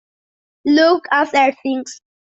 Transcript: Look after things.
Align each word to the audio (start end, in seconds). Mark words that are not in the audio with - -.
Look 0.65 1.05
after 1.11 1.51
things. 1.61 2.01